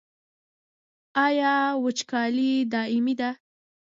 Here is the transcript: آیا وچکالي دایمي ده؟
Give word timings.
آیا 1.25 1.53
وچکالي 1.83 2.51
دایمي 2.71 3.13
ده؟ 3.19 3.29